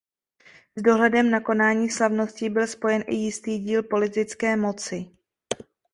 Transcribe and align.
S 0.75 0.81
dohledem 0.81 1.31
na 1.31 1.39
konání 1.39 1.89
slavností 1.89 2.49
byl 2.49 2.67
spojen 2.67 3.03
i 3.07 3.15
jistý 3.15 3.59
díl 3.59 3.83
politické 3.83 4.55
moci. 4.55 5.11